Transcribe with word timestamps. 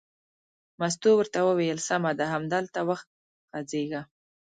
مستو 0.79 1.09
ورته 1.17 1.39
وویل: 1.47 1.77
سمه 1.89 2.11
ده 2.19 2.25
همدلته 2.33 2.79
وغځېږه. 2.87 4.01